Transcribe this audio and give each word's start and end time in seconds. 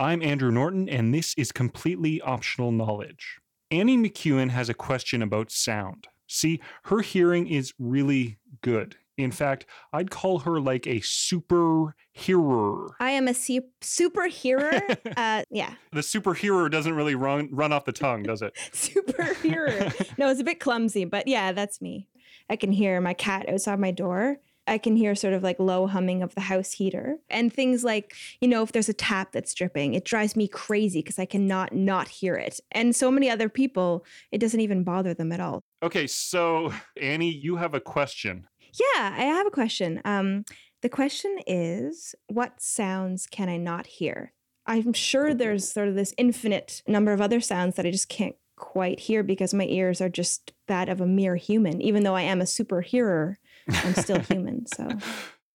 I'm 0.00 0.22
Andrew 0.22 0.50
Norton, 0.50 0.88
and 0.88 1.12
this 1.12 1.34
is 1.36 1.52
completely 1.52 2.22
optional 2.22 2.72
knowledge. 2.72 3.38
Annie 3.70 3.98
McEwen 3.98 4.48
has 4.48 4.70
a 4.70 4.74
question 4.74 5.20
about 5.20 5.50
sound. 5.50 6.08
See, 6.26 6.58
her 6.84 7.00
hearing 7.02 7.46
is 7.46 7.74
really 7.78 8.38
good. 8.62 8.96
In 9.18 9.30
fact, 9.30 9.66
I'd 9.92 10.10
call 10.10 10.38
her 10.38 10.58
like 10.58 10.86
a 10.86 11.00
super 11.00 11.94
hearer. 12.12 12.96
I 12.98 13.10
am 13.10 13.28
a 13.28 13.34
su- 13.34 13.60
super 13.82 14.28
hearer. 14.28 14.80
uh, 15.18 15.42
yeah, 15.50 15.74
The 15.92 16.02
super 16.02 16.32
hearer 16.32 16.70
doesn't 16.70 16.94
really 16.94 17.14
run 17.14 17.50
run 17.52 17.70
off 17.70 17.84
the 17.84 17.92
tongue, 17.92 18.22
does 18.22 18.40
it? 18.40 18.54
super 18.72 19.34
hearer. 19.34 19.92
No, 20.16 20.30
it's 20.30 20.40
a 20.40 20.44
bit 20.44 20.60
clumsy, 20.60 21.04
but 21.04 21.28
yeah, 21.28 21.52
that's 21.52 21.82
me. 21.82 22.08
I 22.48 22.56
can 22.56 22.72
hear 22.72 22.98
my 23.02 23.12
cat 23.12 23.50
outside 23.50 23.78
my 23.78 23.90
door. 23.90 24.38
I 24.66 24.78
can 24.78 24.96
hear 24.96 25.14
sort 25.14 25.34
of 25.34 25.42
like 25.42 25.58
low 25.58 25.86
humming 25.86 26.22
of 26.22 26.34
the 26.34 26.42
house 26.42 26.72
heater 26.72 27.16
and 27.28 27.52
things 27.52 27.82
like, 27.82 28.14
you 28.40 28.48
know, 28.48 28.62
if 28.62 28.72
there's 28.72 28.88
a 28.88 28.94
tap 28.94 29.32
that's 29.32 29.54
dripping, 29.54 29.94
it 29.94 30.04
drives 30.04 30.36
me 30.36 30.46
crazy 30.46 31.00
because 31.00 31.18
I 31.18 31.24
cannot 31.24 31.74
not 31.74 32.08
hear 32.08 32.36
it. 32.36 32.60
And 32.70 32.94
so 32.94 33.10
many 33.10 33.28
other 33.28 33.48
people, 33.48 34.04
it 34.30 34.38
doesn't 34.38 34.60
even 34.60 34.84
bother 34.84 35.14
them 35.14 35.32
at 35.32 35.40
all. 35.40 35.62
Okay, 35.82 36.06
so 36.06 36.72
Annie, 37.00 37.34
you 37.34 37.56
have 37.56 37.74
a 37.74 37.80
question. 37.80 38.46
Yeah, 38.78 39.14
I 39.16 39.24
have 39.24 39.46
a 39.46 39.50
question. 39.50 40.00
Um, 40.04 40.44
the 40.82 40.88
question 40.88 41.38
is, 41.46 42.14
what 42.28 42.60
sounds 42.62 43.26
can 43.26 43.48
I 43.48 43.56
not 43.56 43.86
hear? 43.86 44.32
I'm 44.66 44.92
sure 44.92 45.34
there's 45.34 45.70
sort 45.70 45.88
of 45.88 45.94
this 45.94 46.14
infinite 46.16 46.82
number 46.86 47.12
of 47.12 47.20
other 47.20 47.40
sounds 47.40 47.76
that 47.76 47.86
I 47.86 47.90
just 47.90 48.08
can't 48.08 48.36
quite 48.60 49.00
hear 49.00 49.22
because 49.22 49.52
my 49.52 49.64
ears 49.64 50.00
are 50.00 50.08
just 50.08 50.52
that 50.68 50.88
of 50.88 51.00
a 51.00 51.06
mere 51.06 51.34
human. 51.34 51.82
Even 51.82 52.04
though 52.04 52.14
I 52.14 52.22
am 52.22 52.40
a 52.40 52.46
super 52.46 52.82
hearer, 52.82 53.38
I'm 53.68 53.94
still 53.94 54.18
human. 54.30 54.66
So 54.66 54.88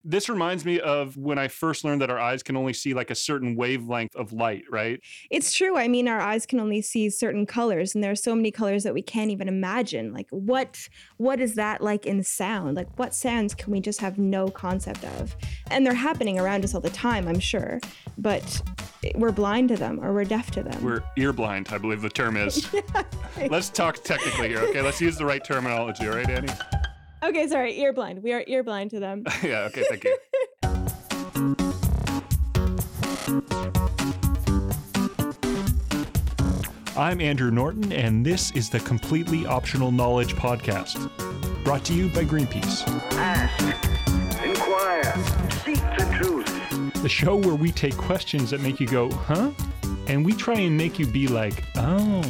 This 0.08 0.30
reminds 0.30 0.66
me 0.66 0.80
of 0.80 1.18
when 1.18 1.40
I 1.40 1.48
first 1.48 1.84
learned 1.84 2.00
that 2.02 2.12
our 2.12 2.20
eyes 2.20 2.44
can 2.44 2.56
only 2.56 2.74
see 2.74 2.94
like 2.94 3.10
a 3.10 3.16
certain 3.16 3.56
wavelength 3.56 4.16
of 4.16 4.32
light, 4.34 4.62
right? 4.70 5.00
it's 5.32 5.52
true. 5.52 5.78
I 5.78 5.88
mean, 5.88 6.08
our 6.08 6.22
eyes 6.22 6.46
can 6.46 6.60
only 6.60 6.84
see 6.84 7.10
certain 7.10 7.48
colors, 7.48 7.96
and 7.96 8.04
there 8.04 8.12
are 8.12 8.16
so 8.16 8.36
many 8.36 8.52
colors 8.52 8.84
that 8.84 8.94
we 8.94 9.02
can't 9.02 9.32
even 9.32 9.48
imagine. 9.48 10.14
Like, 10.14 10.28
what 10.30 10.88
what 11.18 11.40
is 11.40 11.56
that 11.56 11.82
like 11.82 12.06
in 12.06 12.22
sound? 12.22 12.76
Like, 12.76 13.00
what 13.00 13.16
sounds 13.16 13.56
can 13.56 13.72
we 13.74 13.80
just 13.80 14.00
have 14.00 14.20
no 14.20 14.48
concept 14.50 15.04
of? 15.18 15.36
And 15.72 15.84
they're 15.84 15.96
happening 15.96 16.38
around 16.40 16.64
us 16.64 16.76
all 16.76 16.82
the 16.82 16.92
time, 16.92 17.28
I'm 17.28 17.40
sure, 17.40 17.80
but 18.20 18.62
we're 19.16 19.32
blind 19.32 19.70
to 19.70 19.76
them 19.76 20.00
or 20.04 20.14
we're 20.14 20.24
deaf 20.26 20.52
to 20.52 20.62
them. 20.62 20.84
We're 20.84 21.04
ear 21.18 21.34
blind, 21.34 21.70
I 21.72 21.80
believe 21.80 22.02
the 22.04 22.10
term 22.10 22.38
is. 22.38 22.68
Let's 23.50 23.70
talk 23.70 24.04
technically 24.04 24.50
here, 24.50 24.60
okay? 24.60 24.82
Let's 24.82 25.02
use 25.02 25.18
the 25.18 25.26
right 25.26 25.44
terminology, 25.44 26.08
all 26.08 26.16
right, 26.16 26.30
Annie? 26.30 26.54
Okay, 27.26 27.48
sorry, 27.48 27.80
ear 27.80 27.92
blind. 27.92 28.22
We 28.22 28.34
are 28.34 28.44
ear 28.46 28.62
blind 28.62 28.92
to 28.92 29.00
them. 29.00 29.24
yeah, 29.44 29.68
okay, 29.72 29.84
thank 29.90 30.04
you. 30.04 30.16
I'm 36.96 37.20
Andrew 37.20 37.50
Norton, 37.50 37.92
and 37.92 38.24
this 38.26 38.52
is 38.52 38.70
the 38.70 38.80
Completely 38.80 39.46
Optional 39.48 39.92
Knowledge 39.92 40.36
Podcast, 40.36 41.10
brought 41.64 41.84
to 41.86 41.94
you 41.94 42.08
by 42.10 42.24
Greenpeace, 42.24 42.84
Ask, 43.14 43.64
inquire, 44.46 45.04
seek 45.66 45.82
the 45.98 46.18
truth. 46.22 47.02
the 47.02 47.10
show 47.10 47.36
where 47.36 47.56
we 47.56 47.72
take 47.72 47.98
questions 47.98 48.52
that 48.52 48.62
make 48.62 48.80
you 48.80 48.88
go, 48.88 49.10
huh? 49.12 49.52
And 50.08 50.24
we 50.24 50.34
try 50.34 50.60
and 50.60 50.78
make 50.78 51.00
you 51.00 51.08
be 51.08 51.28
like, 51.28 51.64
oh. 51.76 52.22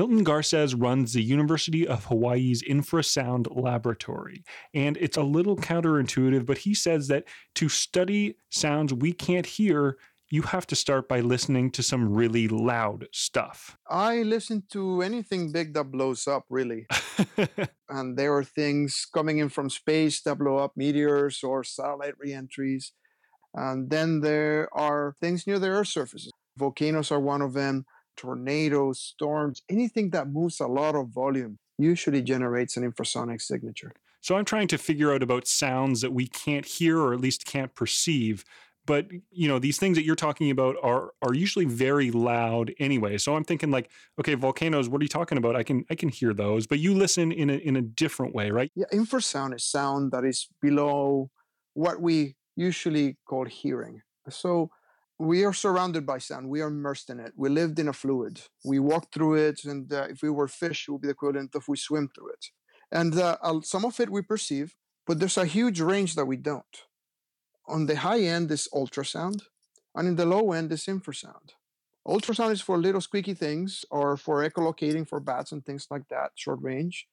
Milton 0.00 0.24
Garces 0.24 0.74
runs 0.74 1.12
the 1.12 1.22
University 1.22 1.86
of 1.86 2.06
Hawaii's 2.06 2.62
Infrasound 2.62 3.54
Laboratory. 3.54 4.42
And 4.72 4.96
it's 4.96 5.18
a 5.18 5.22
little 5.22 5.58
counterintuitive, 5.58 6.46
but 6.46 6.56
he 6.56 6.72
says 6.72 7.08
that 7.08 7.24
to 7.56 7.68
study 7.68 8.36
sounds 8.48 8.94
we 8.94 9.12
can't 9.12 9.44
hear, 9.44 9.98
you 10.30 10.40
have 10.40 10.66
to 10.68 10.74
start 10.74 11.06
by 11.06 11.20
listening 11.20 11.70
to 11.72 11.82
some 11.82 12.14
really 12.14 12.48
loud 12.48 13.08
stuff. 13.12 13.76
I 13.90 14.22
listen 14.22 14.62
to 14.72 15.02
anything 15.02 15.52
big 15.52 15.74
that 15.74 15.92
blows 15.92 16.26
up, 16.26 16.46
really. 16.48 16.86
and 17.90 18.16
there 18.16 18.34
are 18.34 18.42
things 18.42 19.06
coming 19.12 19.36
in 19.36 19.50
from 19.50 19.68
space 19.68 20.22
that 20.22 20.38
blow 20.38 20.56
up, 20.56 20.78
meteors 20.78 21.44
or 21.44 21.62
satellite 21.62 22.14
reentries. 22.18 22.92
And 23.52 23.90
then 23.90 24.20
there 24.22 24.70
are 24.72 25.14
things 25.20 25.46
near 25.46 25.58
the 25.58 25.68
Earth's 25.68 25.92
surface. 25.92 26.30
Volcanoes 26.56 27.10
are 27.12 27.20
one 27.20 27.42
of 27.42 27.52
them, 27.52 27.84
tornadoes, 28.16 29.00
storms, 29.00 29.62
anything 29.68 30.10
that 30.10 30.28
moves 30.28 30.60
a 30.60 30.66
lot 30.66 30.94
of 30.94 31.08
volume 31.08 31.58
usually 31.78 32.22
generates 32.22 32.76
an 32.76 32.90
infrasonic 32.90 33.40
signature. 33.40 33.92
So 34.20 34.36
I'm 34.36 34.44
trying 34.44 34.68
to 34.68 34.78
figure 34.78 35.12
out 35.12 35.22
about 35.22 35.46
sounds 35.46 36.02
that 36.02 36.12
we 36.12 36.26
can't 36.26 36.66
hear 36.66 36.98
or 36.98 37.14
at 37.14 37.20
least 37.20 37.46
can't 37.46 37.74
perceive. 37.74 38.44
But 38.86 39.06
you 39.30 39.48
know, 39.48 39.58
these 39.58 39.78
things 39.78 39.96
that 39.96 40.04
you're 40.04 40.16
talking 40.16 40.50
about 40.50 40.76
are 40.82 41.12
are 41.22 41.34
usually 41.34 41.64
very 41.64 42.10
loud 42.10 42.72
anyway. 42.78 43.18
So 43.18 43.36
I'm 43.36 43.44
thinking 43.44 43.70
like, 43.70 43.90
okay, 44.18 44.34
volcanoes, 44.34 44.88
what 44.88 45.00
are 45.00 45.04
you 45.04 45.08
talking 45.08 45.38
about? 45.38 45.54
I 45.54 45.62
can 45.62 45.84
I 45.90 45.94
can 45.94 46.08
hear 46.08 46.34
those, 46.34 46.66
but 46.66 46.78
you 46.78 46.94
listen 46.94 47.30
in 47.30 47.50
a 47.50 47.54
in 47.54 47.76
a 47.76 47.82
different 47.82 48.34
way, 48.34 48.50
right? 48.50 48.70
Yeah, 48.74 48.86
infrasound 48.92 49.54
is 49.54 49.64
sound 49.64 50.12
that 50.12 50.24
is 50.24 50.48
below 50.60 51.30
what 51.74 52.00
we 52.00 52.36
usually 52.56 53.16
call 53.26 53.44
hearing. 53.44 54.02
So 54.28 54.70
we 55.20 55.44
are 55.44 55.52
surrounded 55.52 56.06
by 56.06 56.16
sound. 56.16 56.48
We 56.48 56.62
are 56.62 56.68
immersed 56.68 57.10
in 57.10 57.20
it. 57.20 57.34
We 57.36 57.50
lived 57.50 57.78
in 57.78 57.88
a 57.88 57.92
fluid. 57.92 58.40
We 58.64 58.78
walk 58.78 59.12
through 59.12 59.34
it, 59.34 59.66
and 59.66 59.92
uh, 59.92 60.06
if 60.08 60.22
we 60.22 60.30
were 60.30 60.48
fish, 60.48 60.88
it 60.88 60.92
would 60.92 61.02
be 61.02 61.08
the 61.08 61.12
equivalent 61.12 61.54
of 61.54 61.68
we 61.68 61.76
swim 61.76 62.08
through 62.08 62.30
it. 62.30 62.46
And 62.90 63.14
uh, 63.18 63.36
some 63.62 63.84
of 63.84 64.00
it 64.00 64.08
we 64.08 64.22
perceive, 64.22 64.74
but 65.06 65.18
there's 65.18 65.36
a 65.36 65.44
huge 65.44 65.78
range 65.78 66.14
that 66.14 66.24
we 66.24 66.38
don't. 66.38 66.76
On 67.68 67.84
the 67.84 67.96
high 67.96 68.20
end 68.20 68.50
is 68.50 68.66
ultrasound, 68.72 69.42
and 69.94 70.08
in 70.08 70.16
the 70.16 70.24
low 70.24 70.52
end 70.52 70.72
is 70.72 70.86
infrasound. 70.86 71.50
Ultrasound 72.08 72.52
is 72.52 72.62
for 72.62 72.78
little 72.78 73.02
squeaky 73.02 73.34
things 73.34 73.84
or 73.90 74.16
for 74.16 74.48
echolocating 74.48 75.06
for 75.06 75.20
bats 75.20 75.52
and 75.52 75.64
things 75.66 75.86
like 75.90 76.08
that, 76.08 76.30
short 76.34 76.60
range. 76.62 77.06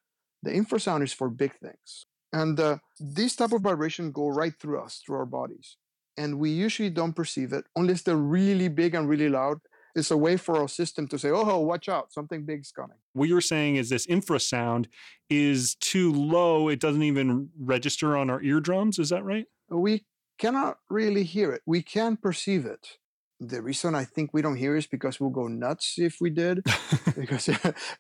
The 0.44 0.52
infrasound 0.52 1.04
is 1.04 1.12
for 1.12 1.30
big 1.30 1.60
things. 1.60 2.06
And 2.32 2.58
uh, 2.58 2.78
these 3.02 3.36
type 3.36 3.52
of 3.52 3.62
vibration 3.62 4.14
go 4.14 4.30
right 4.30 4.54
through 4.58 4.80
us, 4.80 5.02
through 5.06 5.18
our 5.18 5.26
bodies. 5.26 5.76
And 6.18 6.40
we 6.40 6.50
usually 6.50 6.90
don't 6.90 7.14
perceive 7.14 7.54
it 7.54 7.66
unless 7.76 8.02
they're 8.02 8.16
really 8.16 8.68
big 8.70 8.96
and 8.96 9.08
really 9.08 9.30
loud. 9.30 9.60
It's 9.96 10.12
a 10.12 10.18
way 10.18 10.38
for 10.38 10.58
our 10.58 10.68
system 10.68 11.08
to 11.08 11.18
say, 11.18 11.30
oh, 11.30 11.60
watch 11.60 11.90
out, 11.90 12.14
something 12.14 12.46
big's 12.46 12.72
coming. 12.72 12.98
What 13.14 13.30
you're 13.30 13.42
saying 13.42 13.78
is 13.78 13.90
this 13.90 14.06
infrasound 14.06 14.86
is 15.30 15.76
too 15.76 16.14
low, 16.14 16.70
it 16.70 16.80
doesn't 16.80 17.02
even 17.02 17.50
register 17.60 18.16
on 18.16 18.30
our 18.30 18.42
eardrums, 18.42 19.00
is 19.00 19.10
that 19.10 19.24
right? 19.24 19.46
We 19.70 20.06
cannot 20.38 20.78
really 20.90 21.24
hear 21.24 21.52
it. 21.52 21.62
We 21.66 21.82
can 21.82 22.16
perceive 22.16 22.66
it. 22.66 22.98
The 23.40 23.62
reason 23.62 23.96
I 23.96 24.04
think 24.04 24.34
we 24.34 24.42
don't 24.42 24.56
hear 24.56 24.76
is 24.76 24.88
because 24.88 25.20
we'll 25.20 25.30
go 25.30 25.48
nuts 25.48 25.96
if 25.98 26.18
we 26.20 26.30
did, 26.30 26.64
because 27.16 27.50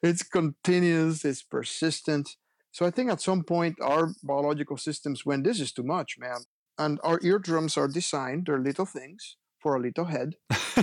it's 0.01 0.23
continuous, 0.23 1.25
it's 1.25 1.43
persistent. 1.43 2.29
So 2.71 2.85
I 2.85 2.91
think 2.91 3.11
at 3.11 3.21
some 3.21 3.43
point 3.43 3.77
our 3.81 4.11
biological 4.23 4.77
systems 4.77 5.25
went, 5.25 5.43
this 5.43 5.59
is 5.59 5.71
too 5.71 5.83
much, 5.83 6.17
man. 6.19 6.37
And 6.77 6.99
our 7.03 7.19
eardrums 7.23 7.77
are 7.77 7.87
designed, 7.87 8.45
they're 8.45 8.59
little 8.59 8.85
things 8.85 9.37
for 9.59 9.75
a 9.75 9.79
little 9.79 10.05
head. 10.05 10.35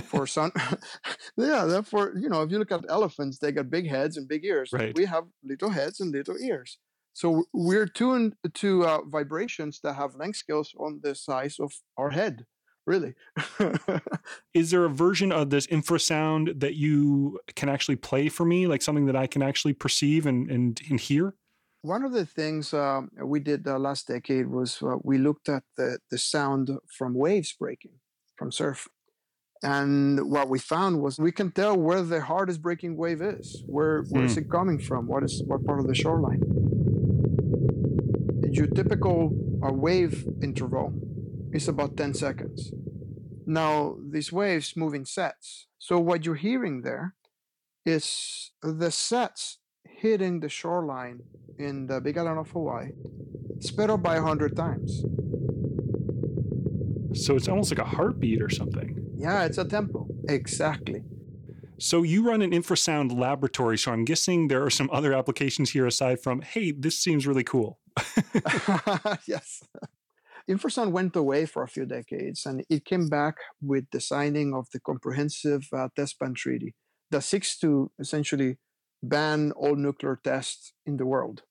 for 0.03 0.27
some, 0.35 0.51
yeah, 1.37 1.65
therefore, 1.65 2.13
you 2.17 2.29
know, 2.29 2.41
if 2.41 2.51
you 2.51 2.59
look 2.59 2.71
at 2.71 2.85
elephants, 2.89 3.39
they 3.39 3.51
got 3.51 3.69
big 3.69 3.87
heads 3.89 4.17
and 4.17 4.27
big 4.27 4.45
ears. 4.45 4.69
Right. 4.71 4.95
We 4.95 5.05
have 5.05 5.25
little 5.43 5.69
heads 5.69 5.99
and 5.99 6.11
little 6.11 6.37
ears. 6.37 6.77
So 7.13 7.45
we're 7.53 7.87
tuned 7.87 8.35
to 8.55 8.85
uh, 8.85 8.99
vibrations 9.07 9.79
that 9.83 9.93
have 9.93 10.15
length 10.15 10.35
scales 10.35 10.73
on 10.77 10.99
the 11.01 11.15
size 11.15 11.55
of 11.61 11.71
our 11.97 12.09
head, 12.09 12.45
really. 12.85 13.13
Is 14.53 14.71
there 14.71 14.83
a 14.83 14.89
version 14.89 15.31
of 15.31 15.49
this 15.49 15.65
infrasound 15.67 16.59
that 16.59 16.75
you 16.75 17.39
can 17.55 17.69
actually 17.69 17.95
play 17.95 18.27
for 18.27 18.45
me, 18.45 18.67
like 18.67 18.81
something 18.81 19.05
that 19.05 19.15
I 19.15 19.27
can 19.27 19.41
actually 19.41 19.71
perceive 19.71 20.25
and, 20.25 20.51
and, 20.51 20.81
and 20.89 20.99
hear? 20.99 21.35
One 21.85 22.03
of 22.03 22.13
the 22.13 22.25
things 22.25 22.73
um, 22.73 23.11
we 23.23 23.39
did 23.39 23.67
uh, 23.67 23.77
last 23.77 24.07
decade 24.07 24.47
was 24.47 24.81
uh, 24.81 24.95
we 25.03 25.19
looked 25.19 25.49
at 25.49 25.61
the, 25.77 25.99
the 26.09 26.17
sound 26.17 26.71
from 26.89 27.13
waves 27.13 27.53
breaking 27.53 27.91
from 28.37 28.51
surf. 28.51 28.87
And 29.61 30.31
what 30.31 30.49
we 30.49 30.57
found 30.57 31.03
was 31.03 31.19
we 31.19 31.31
can 31.31 31.51
tell 31.51 31.77
where 31.77 32.01
the 32.01 32.21
hardest 32.21 32.63
breaking 32.63 32.97
wave 32.97 33.21
is. 33.21 33.61
Where 33.67 34.01
where 34.09 34.23
is 34.23 34.35
it 34.35 34.49
coming 34.49 34.79
from? 34.79 35.05
What 35.05 35.23
is 35.23 35.43
what 35.45 35.63
part 35.63 35.79
of 35.79 35.85
the 35.85 35.93
shoreline? 35.93 36.41
Your 38.51 38.65
typical 38.65 39.17
uh, 39.63 39.71
wave 39.71 40.25
interval 40.41 40.91
is 41.53 41.67
about 41.67 41.97
10 41.97 42.15
seconds. 42.15 42.71
Now, 43.45 43.97
these 44.09 44.31
waves 44.31 44.75
move 44.75 44.95
in 44.95 45.05
sets. 45.05 45.67
So, 45.77 45.99
what 45.99 46.25
you're 46.25 46.43
hearing 46.49 46.81
there 46.81 47.13
is 47.85 48.51
the 48.63 48.89
sets 48.89 49.59
hitting 49.97 50.39
the 50.39 50.49
shoreline 50.49 51.21
in 51.57 51.87
the 51.87 52.01
Big 52.01 52.17
Island 52.17 52.39
of 52.39 52.49
Hawaii 52.51 52.91
sped 53.59 53.89
up 53.89 54.03
by 54.03 54.15
100 54.19 54.55
times. 54.55 55.03
So 57.13 57.35
it's 57.35 57.47
almost 57.47 57.71
like 57.71 57.79
a 57.79 57.89
heartbeat 57.89 58.41
or 58.41 58.49
something. 58.49 59.05
Yeah, 59.17 59.45
it's 59.45 59.57
a 59.57 59.65
tempo. 59.65 60.07
Exactly. 60.27 61.03
So 61.77 62.03
you 62.03 62.27
run 62.27 62.41
an 62.41 62.51
infrasound 62.51 63.17
laboratory, 63.17 63.77
so 63.77 63.91
I'm 63.91 64.05
guessing 64.05 64.47
there 64.47 64.63
are 64.63 64.69
some 64.69 64.89
other 64.91 65.13
applications 65.13 65.71
here 65.71 65.85
aside 65.85 66.21
from, 66.21 66.41
hey, 66.41 66.71
this 66.71 66.99
seems 66.99 67.27
really 67.27 67.43
cool. 67.43 67.79
yes. 69.27 69.63
infrasound 70.49 70.91
went 70.91 71.15
away 71.15 71.45
for 71.45 71.63
a 71.63 71.67
few 71.67 71.85
decades 71.85 72.45
and 72.45 72.63
it 72.69 72.85
came 72.85 73.07
back 73.07 73.35
with 73.61 73.85
the 73.91 73.99
signing 73.99 74.53
of 74.53 74.67
the 74.71 74.79
Comprehensive 74.79 75.67
uh, 75.73 75.89
Test 75.95 76.19
Ban 76.19 76.33
Treaty 76.33 76.75
that 77.11 77.23
seeks 77.23 77.57
to 77.59 77.91
essentially 77.99 78.57
ban 79.09 79.51
all 79.53 79.75
nuclear 79.75 80.19
tests 80.23 80.73
in 80.85 80.97
the 80.97 81.05
world. 81.05 81.43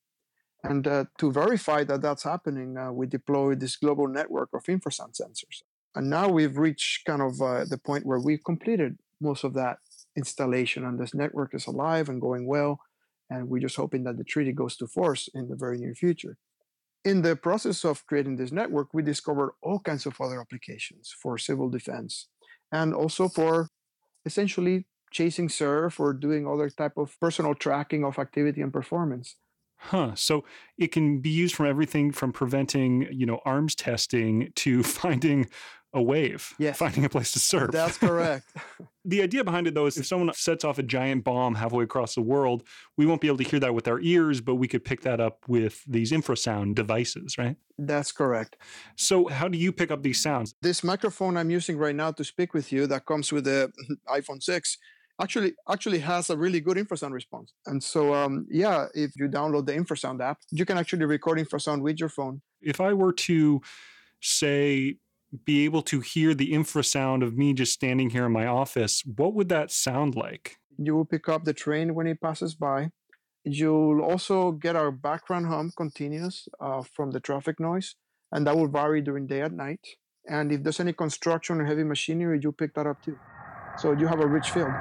And 0.62 0.87
uh, 0.87 1.05
to 1.19 1.31
verify 1.31 1.85
that 1.85 2.01
that's 2.01 2.23
happening, 2.23 2.77
uh, 2.79 2.91
we 2.91 3.06
deployed 3.06 3.61
this 3.61 3.77
global 3.77 4.09
network 4.09 4.49
of 4.55 4.65
infrasound 4.65 5.21
sensors. 5.21 5.62
And 5.95 6.09
now 6.09 6.29
we've 6.29 6.56
reached 6.56 7.05
kind 7.05 7.23
of 7.23 7.41
uh, 7.41 7.65
the 7.67 7.79
point 7.79 8.06
where 8.06 8.19
we've 8.19 8.43
completed 8.43 8.99
most 9.21 9.45
of 9.45 9.53
that 9.55 9.79
installation, 10.17 10.85
and 10.85 10.99
this 10.99 11.15
network 11.15 11.55
is 11.55 11.67
alive 11.67 12.09
and 12.09 12.21
going 12.21 12.47
well. 12.47 12.81
And 13.31 13.49
we're 13.49 13.61
just 13.61 13.77
hoping 13.77 14.05
that 14.05 14.17
the 14.17 14.25
treaty 14.25 14.53
goes 14.53 14.77
to 14.77 14.87
force 14.87 15.29
in 15.35 15.49
the 15.49 15.57
very 15.57 15.79
near 15.79 15.95
future. 15.95 16.37
In 17.05 17.21
the 17.21 17.37
process 17.37 17.85
of 17.85 18.07
creating 18.07 18.37
this 18.37 18.53
network, 18.53 18.95
we 18.95 19.03
discovered 19.03 19.53
all 19.62 19.79
kinds 19.79 20.07
of 20.07 20.19
other 20.21 20.41
applications 20.41 21.15
for 21.21 21.37
civil 21.37 21.69
defense 21.69 22.29
and 22.73 22.95
also 22.95 23.29
for 23.29 23.69
essentially 24.25 24.87
chasing 25.14 25.49
surf 25.49 25.99
or 26.00 26.12
doing 26.12 26.46
other 26.46 26.69
type 26.69 26.99
of 26.99 27.19
personal 27.20 27.55
tracking 27.55 28.05
of 28.05 28.19
activity 28.19 28.61
and 28.61 28.72
performance. 28.72 29.37
Huh. 29.76 30.14
So 30.14 30.44
it 30.76 30.88
can 30.93 31.20
be 31.20 31.31
used 31.31 31.55
from 31.55 31.66
everything 31.66 32.11
from 32.11 32.32
preventing, 32.32 33.06
you 33.12 33.25
know, 33.25 33.40
arms 33.44 33.75
testing 33.75 34.50
to 34.56 34.82
finding 35.02 35.49
a 35.96 36.02
wave, 36.02 36.55
Yes. 36.58 36.76
finding 36.78 37.05
a 37.05 37.08
place 37.08 37.31
to 37.32 37.38
surf. 37.38 37.70
That's 37.70 37.99
correct. 37.99 38.50
the 39.05 39.22
idea 39.22 39.44
behind 39.44 39.69
it, 39.69 39.75
though, 39.75 39.87
is 39.87 39.96
if 39.96 40.06
someone 40.06 40.34
sets 40.34 40.64
off 40.64 40.78
a 40.78 40.82
giant 40.82 41.22
bomb 41.22 41.55
halfway 41.55 41.84
across 41.84 42.16
the 42.16 42.20
world, 42.20 42.64
we 42.96 43.06
won't 43.06 43.20
be 43.20 43.28
able 43.28 43.37
to 43.38 43.44
hear 43.44 43.61
that 43.61 43.75
with 43.75 43.87
our 43.87 44.00
ears, 44.00 44.40
but 44.40 44.56
we 44.56 44.66
could 44.66 44.84
pick 44.84 45.02
that 45.02 45.20
up 45.20 45.44
with 45.46 45.84
these 45.87 46.11
infrasound 46.11 46.75
devices, 46.75 47.38
right? 47.38 47.55
That's 47.78 48.11
correct. 48.11 48.56
So, 48.96 49.28
how 49.28 49.46
do 49.46 49.56
you 49.56 49.70
pick 49.70 49.93
up 49.93 50.02
these 50.02 50.20
sounds? 50.20 50.56
This 50.62 50.82
microphone 50.82 51.37
I'm 51.37 51.50
using 51.50 51.78
right 51.78 51.94
now 51.94 52.11
to 52.11 52.25
speak 52.25 52.55
with 52.55 52.72
you 52.72 52.88
that 52.88 53.06
comes 53.06 53.31
with 53.32 53.44
the 53.44 53.72
iPhone 54.08 54.43
6 54.43 54.78
actually 55.20 55.55
actually 55.70 56.00
has 56.00 56.31
a 56.31 56.37
really 56.37 56.61
good 56.61 56.76
infrasound 56.76 57.12
response. 57.12 57.52
And 57.66 57.82
so 57.82 58.14
um, 58.14 58.46
yeah, 58.50 58.87
if 58.94 59.12
you 59.16 59.28
download 59.28 59.66
the 59.66 59.72
infrasound 59.72 60.20
app, 60.20 60.38
you 60.50 60.64
can 60.64 60.78
actually 60.78 61.05
record 61.05 61.38
infrasound 61.38 61.82
with 61.82 62.00
your 62.00 62.08
phone. 62.08 62.43
If 62.61 62.81
I 62.81 62.93
were 62.93 63.12
to 63.12 63.61
say, 64.20 64.96
be 65.44 65.64
able 65.64 65.82
to 65.82 66.00
hear 66.00 66.34
the 66.34 66.52
infrasound 66.52 67.22
of 67.22 67.37
me 67.37 67.52
just 67.52 67.72
standing 67.72 68.11
here 68.11 68.26
in 68.26 68.32
my 68.32 68.46
office, 68.46 69.02
what 69.05 69.34
would 69.34 69.49
that 69.49 69.70
sound 69.70 70.14
like? 70.14 70.56
You 70.78 70.94
will 70.94 71.05
pick 71.05 71.28
up 71.28 71.44
the 71.44 71.52
train 71.52 71.94
when 71.94 72.06
it 72.06 72.20
passes 72.20 72.55
by. 72.55 72.90
You'll 73.44 74.00
also 74.00 74.52
get 74.52 74.75
our 74.75 74.90
background 74.90 75.46
hum 75.46 75.72
continuous 75.76 76.49
uh, 76.61 76.82
from 76.82 77.11
the 77.11 77.20
traffic 77.20 77.61
noise, 77.61 77.94
and 78.32 78.46
that 78.46 78.56
will 78.56 78.69
vary 78.69 79.02
during 79.02 79.26
day 79.26 79.43
and 79.43 79.56
night. 79.56 79.87
And 80.26 80.50
if 80.50 80.62
there's 80.62 80.81
any 80.81 80.94
construction 80.94 81.61
or 81.61 81.66
heavy 81.66 81.84
machinery, 81.84 82.40
you 82.43 82.52
pick 82.52 82.75
that 82.75 82.87
up 82.87 83.02
too. 83.02 83.19
So 83.76 83.93
you 83.93 84.06
have 84.06 84.20
a 84.20 84.26
rich 84.26 84.50
field. 84.50 84.72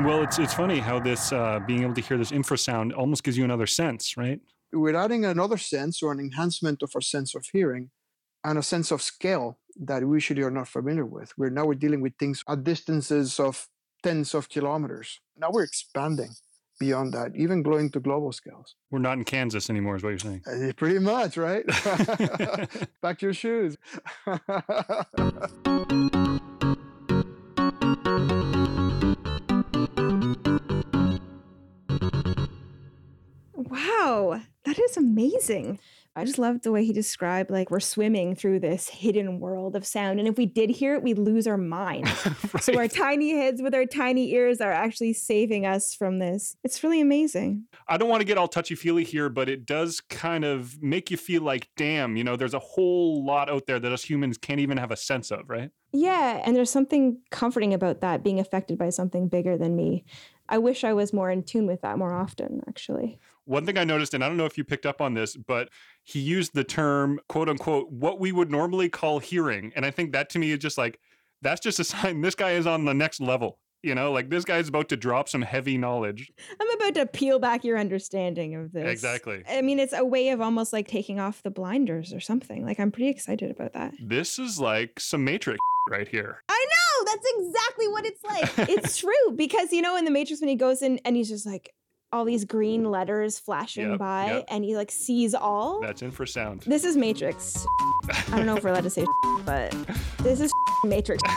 Well, 0.00 0.22
it's 0.22 0.38
it's 0.38 0.54
funny 0.54 0.78
how 0.78 0.98
this 0.98 1.32
uh, 1.32 1.60
being 1.66 1.82
able 1.82 1.94
to 1.94 2.00
hear 2.00 2.16
this 2.16 2.32
infrasound 2.32 2.96
almost 2.96 3.22
gives 3.22 3.36
you 3.36 3.44
another 3.44 3.66
sense, 3.66 4.16
right? 4.16 4.40
We're 4.72 4.96
adding 4.96 5.24
another 5.26 5.58
sense 5.58 6.02
or 6.02 6.12
an 6.12 6.18
enhancement 6.18 6.82
of 6.82 6.92
our 6.94 7.02
sense 7.02 7.34
of 7.34 7.44
hearing 7.52 7.90
and 8.42 8.58
a 8.58 8.62
sense 8.62 8.90
of 8.90 9.02
scale 9.02 9.58
that 9.76 10.02
we 10.02 10.16
usually 10.16 10.42
are 10.42 10.50
not 10.50 10.68
familiar 10.68 11.04
with. 11.04 11.32
We're 11.36 11.50
now 11.50 11.66
we're 11.66 11.74
dealing 11.74 12.00
with 12.00 12.14
things 12.18 12.42
at 12.48 12.64
distances 12.64 13.38
of 13.38 13.68
tens 14.02 14.34
of 14.34 14.48
kilometers. 14.48 15.20
Now 15.36 15.50
we're 15.50 15.64
expanding 15.64 16.30
beyond 16.80 17.12
that, 17.12 17.32
even 17.36 17.62
going 17.62 17.90
to 17.90 18.00
global 18.00 18.32
scales. 18.32 18.74
We're 18.90 18.98
not 18.98 19.18
in 19.18 19.24
Kansas 19.24 19.70
anymore, 19.70 19.96
is 19.96 20.02
what 20.02 20.10
you're 20.10 20.18
saying. 20.18 20.42
Uh, 20.46 20.72
Pretty 20.74 20.98
much, 20.98 21.36
right? 21.36 21.64
Back 23.02 23.18
to 23.18 23.26
your 23.26 23.34
shoes. 23.34 23.76
Wow, 33.72 34.38
that 34.64 34.78
is 34.78 34.98
amazing. 34.98 35.78
I 36.14 36.26
just 36.26 36.38
loved 36.38 36.62
the 36.62 36.72
way 36.72 36.84
he 36.84 36.92
described 36.92 37.50
like 37.50 37.70
we're 37.70 37.80
swimming 37.80 38.34
through 38.34 38.60
this 38.60 38.90
hidden 38.90 39.40
world 39.40 39.74
of 39.74 39.86
sound. 39.86 40.18
And 40.18 40.28
if 40.28 40.36
we 40.36 40.44
did 40.44 40.68
hear 40.68 40.94
it, 40.94 41.02
we'd 41.02 41.18
lose 41.18 41.46
our 41.46 41.56
mind. 41.56 42.06
So 42.60 42.78
our 42.78 42.86
tiny 42.86 43.32
heads 43.32 43.60
with 43.60 43.74
our 43.74 43.86
tiny 43.86 44.32
ears 44.34 44.60
are 44.60 44.70
actually 44.70 45.14
saving 45.14 45.66
us 45.66 45.94
from 45.94 46.18
this. 46.18 46.56
It's 46.62 46.84
really 46.84 47.00
amazing. 47.00 47.64
I 47.88 47.96
don't 47.96 48.08
want 48.08 48.20
to 48.20 48.26
get 48.26 48.38
all 48.38 48.46
touchy 48.46 48.76
feely 48.76 49.02
here, 49.02 49.28
but 49.28 49.48
it 49.48 49.66
does 49.66 50.00
kind 50.00 50.44
of 50.44 50.80
make 50.80 51.10
you 51.10 51.16
feel 51.16 51.42
like, 51.42 51.70
damn, 51.76 52.16
you 52.16 52.22
know, 52.22 52.36
there's 52.36 52.54
a 52.54 52.60
whole 52.60 53.24
lot 53.24 53.50
out 53.50 53.66
there 53.66 53.80
that 53.80 53.90
us 53.90 54.04
humans 54.04 54.38
can't 54.38 54.60
even 54.60 54.76
have 54.76 54.92
a 54.92 54.96
sense 54.96 55.32
of, 55.32 55.48
right? 55.48 55.70
Yeah, 55.92 56.42
and 56.44 56.54
there's 56.54 56.70
something 56.70 57.18
comforting 57.30 57.74
about 57.74 58.00
that 58.02 58.22
being 58.22 58.38
affected 58.38 58.78
by 58.78 58.90
something 58.90 59.28
bigger 59.28 59.56
than 59.56 59.74
me. 59.74 60.04
I 60.48 60.58
wish 60.58 60.84
I 60.84 60.92
was 60.92 61.12
more 61.12 61.30
in 61.30 61.42
tune 61.42 61.66
with 61.66 61.80
that 61.80 61.98
more 61.98 62.12
often, 62.12 62.62
actually. 62.68 63.18
One 63.44 63.66
thing 63.66 63.76
I 63.76 63.84
noticed, 63.84 64.14
and 64.14 64.22
I 64.22 64.28
don't 64.28 64.36
know 64.36 64.46
if 64.46 64.56
you 64.56 64.64
picked 64.64 64.86
up 64.86 65.00
on 65.00 65.14
this, 65.14 65.36
but 65.36 65.68
he 66.04 66.20
used 66.20 66.54
the 66.54 66.64
term, 66.64 67.20
quote 67.28 67.48
unquote, 67.48 67.90
what 67.90 68.20
we 68.20 68.32
would 68.32 68.50
normally 68.50 68.88
call 68.88 69.18
hearing. 69.18 69.72
And 69.74 69.84
I 69.84 69.90
think 69.90 70.12
that 70.12 70.30
to 70.30 70.38
me 70.38 70.52
is 70.52 70.58
just 70.58 70.78
like, 70.78 71.00
that's 71.42 71.60
just 71.60 71.80
a 71.80 71.84
sign 71.84 72.20
this 72.20 72.34
guy 72.34 72.52
is 72.52 72.66
on 72.66 72.84
the 72.84 72.94
next 72.94 73.20
level. 73.20 73.58
You 73.82 73.96
know, 73.96 74.12
like 74.12 74.30
this 74.30 74.44
guy's 74.44 74.68
about 74.68 74.88
to 74.90 74.96
drop 74.96 75.28
some 75.28 75.42
heavy 75.42 75.76
knowledge. 75.76 76.30
I'm 76.60 76.70
about 76.70 76.94
to 76.94 77.06
peel 77.06 77.40
back 77.40 77.64
your 77.64 77.78
understanding 77.78 78.54
of 78.54 78.70
this. 78.70 78.88
Exactly. 78.88 79.42
I 79.48 79.60
mean, 79.60 79.80
it's 79.80 79.92
a 79.92 80.04
way 80.04 80.28
of 80.28 80.40
almost 80.40 80.72
like 80.72 80.86
taking 80.86 81.18
off 81.18 81.42
the 81.42 81.50
blinders 81.50 82.12
or 82.12 82.20
something. 82.20 82.64
Like, 82.64 82.78
I'm 82.78 82.92
pretty 82.92 83.08
excited 83.10 83.50
about 83.50 83.72
that. 83.72 83.94
This 84.00 84.38
is 84.38 84.60
like 84.60 85.00
some 85.00 85.24
Matrix 85.24 85.58
right 85.90 86.06
here. 86.06 86.44
I 86.48 86.66
know. 86.70 87.12
That's 87.12 87.26
exactly 87.36 87.88
what 87.88 88.06
it's 88.06 88.22
like. 88.22 88.68
it's 88.70 88.98
true 88.98 89.32
because, 89.34 89.72
you 89.72 89.82
know, 89.82 89.96
in 89.96 90.04
The 90.04 90.12
Matrix, 90.12 90.40
when 90.40 90.48
he 90.48 90.54
goes 90.54 90.80
in 90.80 91.00
and 91.04 91.16
he's 91.16 91.28
just 91.28 91.44
like, 91.44 91.74
all 92.12 92.24
these 92.26 92.44
green 92.44 92.84
letters 92.90 93.38
flashing 93.38 93.90
Yep, 93.90 93.98
by 93.98 94.26
yep. 94.26 94.44
and 94.48 94.64
he 94.64 94.76
like 94.76 94.90
sees 94.90 95.34
all. 95.34 95.80
That's 95.80 96.02
infrasound. 96.02 96.64
This 96.64 96.84
is 96.84 96.96
Matrix. 96.96 97.66
I 98.30 98.36
don't 98.36 98.46
know 98.46 98.56
if 98.56 98.64
we're 98.64 98.70
allowed 98.70 98.84
to 98.84 98.90
say, 98.90 99.06
but 99.46 99.74
this 100.18 100.40
is 100.40 100.52
Matrix. 100.84 101.22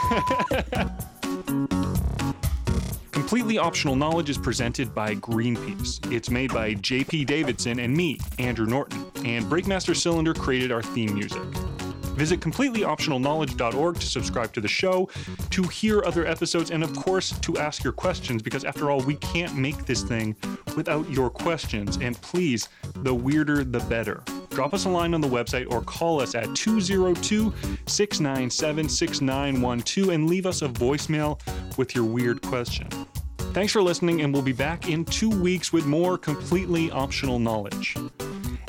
Completely 3.12 3.58
Optional 3.58 3.96
Knowledge 3.96 4.30
is 4.30 4.38
presented 4.38 4.94
by 4.94 5.14
Greenpeace. 5.16 6.12
It's 6.12 6.30
made 6.30 6.52
by 6.52 6.74
JP 6.74 7.26
Davidson 7.26 7.80
and 7.80 7.96
me, 7.96 8.20
Andrew 8.38 8.66
Norton, 8.66 9.04
and 9.24 9.44
Breakmaster 9.46 9.96
Cylinder 9.96 10.32
created 10.34 10.70
our 10.70 10.82
theme 10.82 11.14
music. 11.14 11.42
Visit 12.16 12.40
completelyoptionalknowledge.org 12.40 13.96
to 13.96 14.06
subscribe 14.06 14.52
to 14.54 14.60
the 14.60 14.68
show, 14.68 15.08
to 15.50 15.62
hear 15.64 16.02
other 16.04 16.26
episodes, 16.26 16.70
and 16.70 16.82
of 16.82 16.94
course, 16.96 17.30
to 17.40 17.58
ask 17.58 17.84
your 17.84 17.92
questions, 17.92 18.42
because 18.42 18.64
after 18.64 18.90
all, 18.90 19.00
we 19.00 19.16
can't 19.16 19.54
make 19.56 19.84
this 19.84 20.02
thing 20.02 20.34
without 20.76 21.08
your 21.10 21.28
questions. 21.30 21.98
And 21.98 22.20
please, 22.22 22.68
the 22.96 23.14
weirder 23.14 23.64
the 23.64 23.80
better. 23.80 24.22
Drop 24.50 24.72
us 24.72 24.86
a 24.86 24.88
line 24.88 25.12
on 25.12 25.20
the 25.20 25.28
website 25.28 25.70
or 25.70 25.82
call 25.82 26.20
us 26.20 26.34
at 26.34 26.54
202 26.54 27.52
697 27.86 28.88
6912 28.88 30.08
and 30.08 30.28
leave 30.28 30.46
us 30.46 30.62
a 30.62 30.68
voicemail 30.68 31.38
with 31.76 31.94
your 31.94 32.04
weird 32.04 32.40
question. 32.40 32.88
Thanks 33.52 33.72
for 33.72 33.82
listening, 33.82 34.22
and 34.22 34.32
we'll 34.32 34.42
be 34.42 34.52
back 34.52 34.88
in 34.88 35.04
two 35.04 35.30
weeks 35.30 35.72
with 35.72 35.86
more 35.86 36.16
completely 36.18 36.90
optional 36.90 37.38
knowledge. 37.38 37.94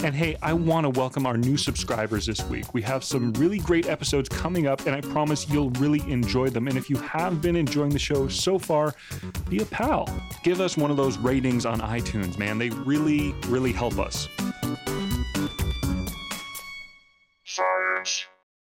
And 0.04 0.14
hey, 0.14 0.38
I 0.44 0.54
want 0.54 0.84
to 0.84 0.92
welcome 0.92 1.26
our 1.26 1.38
new 1.38 1.58
subscribers 1.58 2.28
this 2.28 2.44
week. 2.46 2.72
We 2.72 2.84
have 2.84 3.04
some 3.04 3.34
really 3.34 3.58
great 3.58 3.88
episodes 3.88 4.30
coming 4.30 4.68
up, 4.68 4.86
and 4.86 4.96
I 4.96 5.02
promise 5.02 5.50
you'll 5.50 5.72
really 5.72 6.02
enjoy 6.02 6.50
them. 6.50 6.68
And 6.68 6.78
if 6.78 6.88
you 6.88 6.98
have 6.98 7.42
been 7.42 7.56
enjoying 7.56 7.90
the 7.90 8.00
show 8.00 8.28
so 8.28 8.60
far, 8.60 8.94
be 9.50 9.60
a 9.64 9.66
pal. 9.66 10.08
Give 10.44 10.62
us 10.62 10.78
one 10.78 10.92
of 10.92 10.98
those 10.98 11.18
ratings 11.18 11.66
on 11.66 11.80
iTunes, 11.82 12.38
man. 12.38 12.60
They 12.60 12.70
really, 12.70 13.34
really 13.48 13.72
help 13.72 13.98
us. 13.98 14.28
Science 17.44 18.28